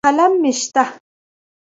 [0.07, 0.83] قلم مې شته.